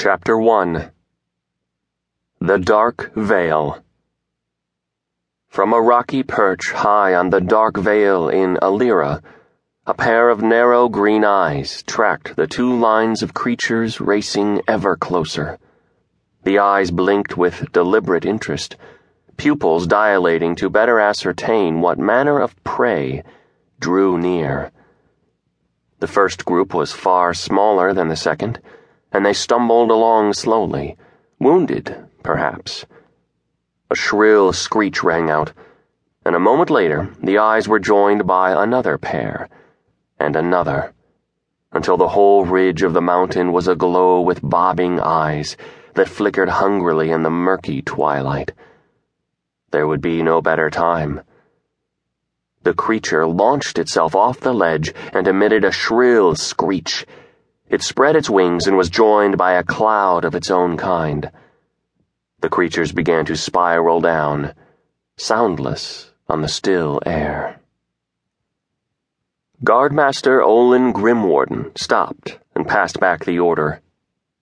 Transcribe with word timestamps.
Chapter 0.00 0.38
1 0.38 0.92
The 2.40 2.58
Dark 2.58 3.10
Vale 3.16 3.82
From 5.48 5.72
a 5.72 5.80
rocky 5.80 6.22
perch 6.22 6.70
high 6.70 7.16
on 7.16 7.30
the 7.30 7.40
dark 7.40 7.76
vale 7.76 8.28
in 8.28 8.58
Allyra, 8.62 9.20
a 9.88 9.94
pair 9.94 10.28
of 10.28 10.40
narrow 10.40 10.88
green 10.88 11.24
eyes 11.24 11.82
tracked 11.82 12.36
the 12.36 12.46
two 12.46 12.78
lines 12.78 13.24
of 13.24 13.34
creatures 13.34 14.00
racing 14.00 14.62
ever 14.68 14.94
closer. 14.94 15.58
The 16.44 16.60
eyes 16.60 16.92
blinked 16.92 17.36
with 17.36 17.72
deliberate 17.72 18.24
interest, 18.24 18.76
pupils 19.36 19.88
dilating 19.88 20.54
to 20.58 20.70
better 20.70 21.00
ascertain 21.00 21.80
what 21.80 21.98
manner 21.98 22.38
of 22.38 22.62
prey 22.62 23.24
drew 23.80 24.16
near. 24.16 24.70
The 25.98 26.06
first 26.06 26.44
group 26.44 26.72
was 26.72 26.92
far 26.92 27.34
smaller 27.34 27.92
than 27.92 28.06
the 28.06 28.14
second, 28.14 28.60
and 29.12 29.24
they 29.24 29.32
stumbled 29.32 29.90
along 29.90 30.32
slowly, 30.32 30.96
wounded, 31.38 31.96
perhaps. 32.22 32.84
A 33.90 33.94
shrill 33.94 34.52
screech 34.52 35.02
rang 35.02 35.30
out, 35.30 35.52
and 36.24 36.36
a 36.36 36.40
moment 36.40 36.68
later 36.68 37.08
the 37.22 37.38
eyes 37.38 37.66
were 37.66 37.78
joined 37.78 38.26
by 38.26 38.50
another 38.52 38.98
pair, 38.98 39.48
and 40.18 40.36
another, 40.36 40.92
until 41.72 41.96
the 41.96 42.08
whole 42.08 42.44
ridge 42.44 42.82
of 42.82 42.92
the 42.92 43.00
mountain 43.00 43.52
was 43.52 43.68
aglow 43.68 44.20
with 44.20 44.40
bobbing 44.42 45.00
eyes 45.00 45.56
that 45.94 46.08
flickered 46.08 46.48
hungrily 46.48 47.10
in 47.10 47.22
the 47.22 47.30
murky 47.30 47.82
twilight. 47.82 48.52
There 49.70 49.86
would 49.86 50.00
be 50.00 50.22
no 50.22 50.40
better 50.40 50.70
time. 50.70 51.22
The 52.62 52.74
creature 52.74 53.26
launched 53.26 53.78
itself 53.78 54.14
off 54.14 54.40
the 54.40 54.52
ledge 54.52 54.92
and 55.12 55.26
emitted 55.26 55.64
a 55.64 55.72
shrill 55.72 56.34
screech. 56.34 57.06
It 57.70 57.82
spread 57.82 58.16
its 58.16 58.30
wings 58.30 58.66
and 58.66 58.76
was 58.76 58.88
joined 58.88 59.36
by 59.36 59.52
a 59.52 59.62
cloud 59.62 60.24
of 60.24 60.34
its 60.34 60.50
own 60.50 60.76
kind. 60.76 61.30
The 62.40 62.48
creatures 62.48 62.92
began 62.92 63.24
to 63.26 63.36
spiral 63.36 64.00
down, 64.00 64.54
soundless 65.16 66.12
on 66.28 66.40
the 66.40 66.48
still 66.48 67.00
air. 67.04 67.60
Guardmaster 69.64 70.42
Olin 70.42 70.92
Grimwarden 70.92 71.76
stopped 71.76 72.38
and 72.54 72.66
passed 72.66 73.00
back 73.00 73.24
the 73.24 73.40
order. 73.40 73.82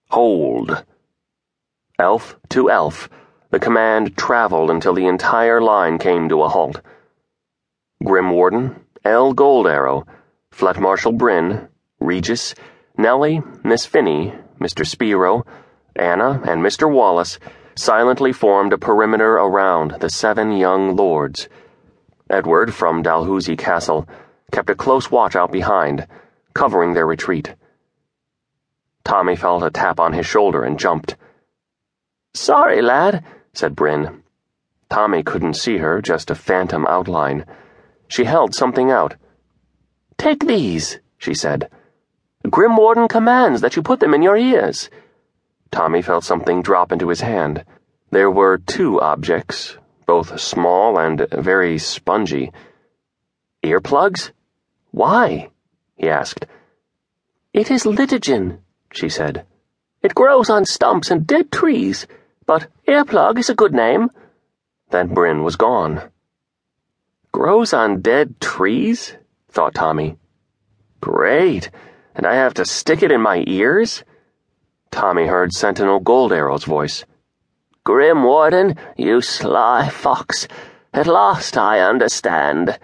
Hold. 0.09 0.85
Elf 1.99 2.39
to 2.49 2.69
elf, 2.69 3.09
the 3.49 3.59
command 3.59 4.15
traveled 4.15 4.69
until 4.69 4.93
the 4.93 5.07
entire 5.07 5.59
line 5.59 5.97
came 5.97 6.29
to 6.29 6.43
a 6.43 6.49
halt. 6.49 6.81
Grimwarden, 8.03 8.79
Elle 9.03 9.33
Goldarrow, 9.33 10.05
Fleet 10.51 10.79
Marshal 10.79 11.11
Bryn, 11.11 11.67
Regis, 11.99 12.53
Nellie, 12.97 13.43
Miss 13.63 13.85
Finney, 13.85 14.33
Mr. 14.59 14.85
Spiro, 14.85 15.45
Anna, 15.95 16.41
and 16.45 16.63
Mr. 16.63 16.91
Wallace 16.91 17.37
silently 17.75 18.33
formed 18.33 18.73
a 18.73 18.77
perimeter 18.77 19.33
around 19.33 19.97
the 19.99 20.09
seven 20.09 20.51
young 20.51 20.95
lords. 20.95 21.47
Edward, 22.27 22.73
from 22.73 23.03
Dalhousie 23.03 23.55
Castle, 23.55 24.07
kept 24.51 24.71
a 24.71 24.75
close 24.75 25.11
watch 25.11 25.35
out 25.35 25.51
behind, 25.51 26.07
covering 26.55 26.93
their 26.93 27.05
retreat. 27.05 27.53
Tommy 29.03 29.35
felt 29.35 29.61
a 29.61 29.69
tap 29.69 29.99
on 29.99 30.13
his 30.13 30.25
shoulder 30.25 30.63
and 30.63 30.79
jumped. 30.79 31.15
Sorry, 32.33 32.81
lad, 32.81 33.23
said 33.53 33.75
Bryn. 33.75 34.23
Tommy 34.89 35.21
couldn't 35.21 35.53
see 35.53 35.77
her, 35.77 36.01
just 36.01 36.31
a 36.31 36.35
phantom 36.35 36.87
outline. 36.87 37.45
She 38.07 38.23
held 38.23 38.55
something 38.55 38.89
out. 38.89 39.15
Take 40.17 40.47
these, 40.47 40.99
she 41.19 41.35
said. 41.35 41.69
Grimwarden 42.49 43.09
commands 43.09 43.59
that 43.61 43.75
you 43.75 43.81
put 43.81 43.99
them 43.99 44.13
in 44.13 44.21
your 44.21 44.37
ears. 44.37 44.89
Tommy 45.69 46.01
felt 46.01 46.23
something 46.23 46.61
drop 46.61 46.93
into 46.93 47.09
his 47.09 47.19
hand. 47.19 47.65
There 48.09 48.31
were 48.31 48.57
two 48.57 49.01
objects, 49.01 49.77
both 50.05 50.39
small 50.39 50.97
and 50.97 51.27
very 51.31 51.77
spongy. 51.77 52.53
Earplugs? 53.63 54.31
Why? 54.91 55.49
he 55.95 56.09
asked. 56.09 56.45
It 57.51 57.69
is 57.69 57.83
litigen, 57.83 58.59
she 58.93 59.09
said. 59.09 59.45
It 60.01 60.15
grows 60.15 60.49
on 60.49 60.63
stumps 60.63 61.11
and 61.11 61.27
dead 61.27 61.51
trees, 61.51 62.07
but 62.45 62.67
earplug 62.87 63.39
is 63.39 63.49
a 63.49 63.55
good 63.55 63.73
name. 63.73 64.09
Then 64.89 65.13
Bryn 65.13 65.43
was 65.43 65.57
gone. 65.57 66.01
Grows 67.33 67.73
on 67.73 68.01
dead 68.01 68.39
trees? 68.39 69.17
thought 69.49 69.73
Tommy. 69.75 70.17
Great, 71.01 71.69
and 72.17 72.25
I 72.25 72.33
have 72.35 72.53
to 72.55 72.65
stick 72.65 73.01
it 73.01 73.11
in 73.11 73.21
my 73.21 73.45
ears? 73.47 74.03
Tommy 74.91 75.27
heard 75.27 75.53
Sentinel 75.53 76.01
Goldarrow's 76.01 76.65
voice. 76.65 77.05
Grimwarden, 77.85 78.77
you 78.97 79.21
sly 79.21 79.87
fox. 79.87 80.49
At 80.93 81.07
last 81.07 81.57
I 81.57 81.79
understand. 81.79 82.77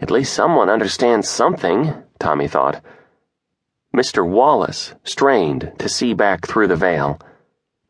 At 0.00 0.10
least 0.10 0.32
someone 0.32 0.70
understands 0.70 1.28
something, 1.28 1.92
Tommy 2.18 2.48
thought. 2.48 2.80
Mr. 3.94 4.26
Wallace 4.26 4.94
strained 5.04 5.72
to 5.78 5.90
see 5.90 6.14
back 6.14 6.46
through 6.46 6.68
the 6.68 6.76
veil, 6.76 7.20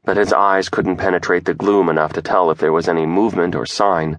but 0.04 0.16
his 0.16 0.32
eyes 0.32 0.68
couldn't 0.68 0.96
penetrate 0.96 1.44
the 1.44 1.54
gloom 1.54 1.88
enough 1.88 2.14
to 2.14 2.22
tell 2.22 2.50
if 2.50 2.58
there 2.58 2.72
was 2.72 2.88
any 2.88 3.06
movement 3.06 3.54
or 3.54 3.66
sign 3.66 4.18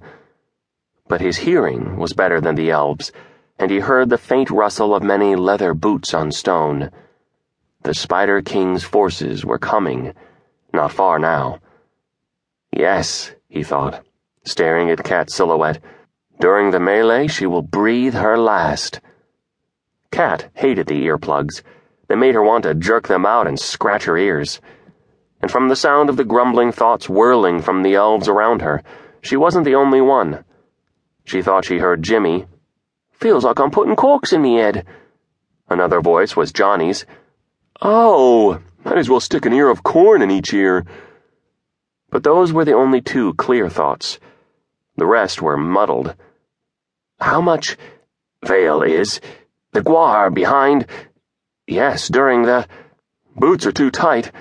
but 1.09 1.19
his 1.19 1.37
hearing 1.37 1.97
was 1.97 2.13
better 2.13 2.39
than 2.39 2.55
the 2.55 2.69
elves, 2.69 3.11
and 3.59 3.69
he 3.69 3.79
heard 3.79 4.09
the 4.09 4.17
faint 4.17 4.49
rustle 4.49 4.95
of 4.95 5.03
many 5.03 5.35
leather 5.35 5.73
boots 5.73 6.13
on 6.13 6.31
stone. 6.31 6.89
The 7.83 7.93
Spider 7.93 8.41
King's 8.41 8.83
forces 8.83 9.45
were 9.45 9.59
coming, 9.59 10.13
not 10.73 10.93
far 10.93 11.19
now. 11.19 11.59
Yes, 12.71 13.33
he 13.49 13.63
thought, 13.63 14.05
staring 14.45 14.89
at 14.89 15.03
Cat's 15.03 15.35
silhouette. 15.35 15.79
During 16.39 16.71
the 16.71 16.79
melee, 16.79 17.27
she 17.27 17.45
will 17.45 17.61
breathe 17.61 18.13
her 18.13 18.37
last. 18.37 19.01
Cat 20.11 20.49
hated 20.53 20.87
the 20.87 21.05
earplugs. 21.05 21.61
They 22.07 22.15
made 22.15 22.35
her 22.35 22.43
want 22.43 22.63
to 22.63 22.73
jerk 22.73 23.07
them 23.07 23.25
out 23.25 23.45
and 23.45 23.59
scratch 23.59 24.05
her 24.05 24.17
ears. 24.17 24.61
And 25.41 25.51
from 25.51 25.67
the 25.67 25.75
sound 25.75 26.09
of 26.09 26.17
the 26.17 26.23
grumbling 26.23 26.71
thoughts 26.71 27.09
whirling 27.09 27.61
from 27.61 27.83
the 27.83 27.95
elves 27.95 28.27
around 28.27 28.61
her, 28.61 28.81
she 29.21 29.35
wasn't 29.35 29.65
the 29.65 29.75
only 29.75 30.01
one. 30.01 30.45
She 31.25 31.41
thought 31.41 31.65
she 31.65 31.77
heard 31.77 32.03
Jimmy. 32.03 32.47
Feels 33.19 33.43
like 33.43 33.59
I'm 33.59 33.69
putting 33.69 33.97
corks 33.97 34.31
in 34.31 34.41
me 34.41 34.55
head. 34.55 34.85
Another 35.69 35.99
voice 35.99 36.37
was 36.37 36.53
Johnny's. 36.53 37.05
Oh, 37.81 38.61
might 38.85 38.97
as 38.97 39.09
well 39.09 39.19
stick 39.19 39.45
an 39.45 39.51
ear 39.51 39.69
of 39.69 39.83
corn 39.83 40.21
in 40.21 40.31
each 40.31 40.53
ear. 40.53 40.85
But 42.09 42.23
those 42.23 42.53
were 42.53 42.63
the 42.63 42.73
only 42.73 43.01
two 43.01 43.33
clear 43.33 43.69
thoughts. 43.69 44.19
The 44.95 45.05
rest 45.05 45.41
were 45.41 45.57
muddled. 45.57 46.15
How 47.19 47.41
much 47.41 47.75
veil 48.45 48.81
is 48.81 49.19
the 49.73 49.81
guar 49.81 50.33
behind? 50.33 50.87
Yes, 51.67 52.07
during 52.07 52.43
the 52.43 52.67
boots 53.35 53.65
are 53.65 53.73
too 53.73 53.91
tight. 53.91 54.31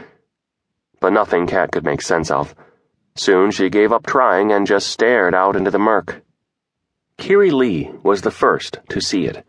But 1.00 1.12
nothing 1.12 1.48
Cat 1.48 1.72
could 1.72 1.84
make 1.84 2.00
sense 2.00 2.30
of. 2.30 2.54
Soon 3.16 3.50
she 3.50 3.70
gave 3.70 3.92
up 3.92 4.06
trying 4.06 4.52
and 4.52 4.68
just 4.68 4.86
stared 4.86 5.34
out 5.34 5.56
into 5.56 5.72
the 5.72 5.80
murk. 5.80 6.22
Kiri 7.18 7.50
Lee 7.50 7.90
was 8.02 8.22
the 8.22 8.30
first 8.30 8.78
to 8.88 9.00
see 9.00 9.26
it. 9.26 9.44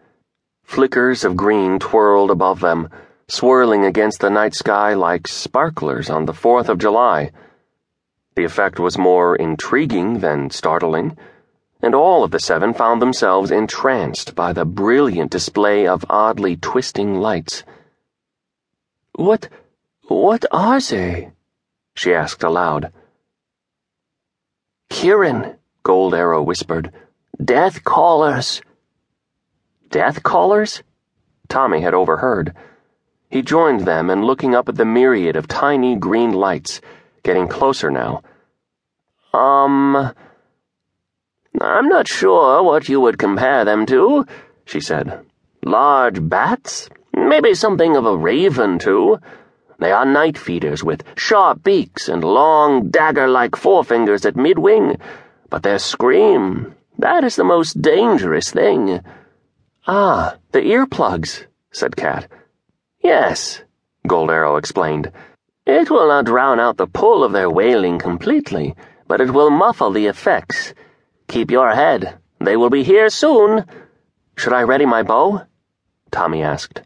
Flickers 0.64 1.24
of 1.24 1.38
green 1.38 1.80
twirled 1.80 2.32
above 2.32 2.60
them, 2.60 2.90
swirling 3.28 3.86
against 3.86 4.20
the 4.20 4.30
night 4.30 4.56
sky 4.56 4.96
like 4.96 5.28
sparklers 5.28 6.10
on 6.10 6.26
the 6.26 6.34
4th 6.34 6.68
of 6.68 6.80
July. 6.80 7.32
The 8.36 8.44
effect 8.44 8.80
was 8.80 8.98
more 8.98 9.36
intriguing 9.36 10.20
than 10.20 10.50
startling, 10.50 11.16
and 11.82 11.94
all 11.94 12.24
of 12.24 12.32
the 12.32 12.40
seven 12.40 12.74
found 12.74 13.02
themselves 13.02 13.52
entranced 13.52 14.36
by 14.36 14.52
the 14.52 14.66
brilliant 14.66 15.32
display 15.32 15.88
of 15.88 16.06
oddly 16.10 16.56
twisting 16.56 17.20
lights. 17.20 17.64
What. 19.14 19.48
what 20.08 20.44
are 20.52 20.82
they? 20.82 21.32
she 21.94 22.14
asked 22.14 22.44
aloud. 22.44 22.92
Kirin, 24.90 25.58
Goldarrow 25.84 26.44
whispered. 26.44 26.92
Death 27.44 27.86
callers. 27.86 28.62
Death 29.90 30.24
callers? 30.24 30.84
Tommy 31.48 31.80
had 31.80 31.94
overheard. 31.94 32.54
He 33.30 33.42
joined 33.42 33.86
them 33.86 34.10
and 34.10 34.26
looking 34.26 34.54
up 34.54 34.68
at 34.68 34.76
the 34.76 34.84
myriad 34.84 35.38
of 35.38 35.48
tiny 35.48 35.96
green 35.96 36.34
lights, 36.34 36.82
getting 37.24 37.48
closer 37.48 37.90
now. 37.90 38.24
Um. 39.34 40.14
I'm 41.62 41.88
not 41.88 42.10
sure 42.10 42.62
what 42.62 42.90
you 42.90 43.00
would 43.00 43.18
compare 43.18 43.64
them 43.64 43.86
to, 43.86 44.26
she 44.66 44.82
said. 44.82 45.26
Large 45.64 46.28
bats? 46.28 46.90
Maybe 47.14 47.54
something 47.54 47.96
of 47.96 48.06
a 48.06 48.18
raven, 48.18 48.80
too. 48.80 49.18
They 49.80 49.94
are 49.94 50.06
night 50.06 50.38
feeders 50.38 50.84
with 50.84 51.06
sharp 51.16 51.64
beaks 51.64 52.10
and 52.10 52.22
long 52.22 52.90
dagger 52.90 53.30
like 53.30 53.52
forefingers 53.52 54.26
at 54.26 54.36
mid 54.36 54.60
wing, 54.60 54.98
but 55.50 55.64
their 55.64 55.80
scream 55.80 56.76
that 57.00 57.24
is 57.24 57.36
the 57.36 57.44
most 57.44 57.82
dangerous 57.82 58.52
thing. 58.52 59.02
Ah, 59.88 60.36
the 60.52 60.60
earplugs, 60.60 61.46
said 61.72 61.96
Cat. 61.96 62.30
Yes, 63.02 63.64
Goldarrow 64.08 64.60
explained. 64.60 65.12
It 65.66 65.90
will 65.90 66.08
not 66.08 66.26
drown 66.26 66.60
out 66.60 66.78
the 66.78 66.88
pull 66.88 67.24
of 67.24 67.32
their 67.32 67.50
wailing 67.50 68.00
completely, 68.00 68.76
but 69.08 69.22
it 69.22 69.32
will 69.32 69.50
muffle 69.50 69.92
the 69.92 70.08
effects. 70.08 70.74
Keep 71.30 71.52
your 71.52 71.74
head. 71.74 72.18
They 72.42 72.58
will 72.58 72.70
be 72.70 72.84
here 72.84 73.10
soon. 73.10 73.66
Should 74.36 74.54
I 74.54 74.64
ready 74.64 74.86
my 74.86 75.04
bow? 75.04 75.46
Tommy 76.12 76.44
asked. 76.44 76.82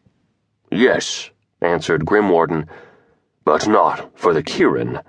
Yes, 0.71 1.31
answered 1.61 2.05
Grimwarden, 2.05 2.67
but 3.45 3.67
not 3.67 4.17
for 4.19 4.33
the 4.33 4.43
Kirin. 4.43 5.01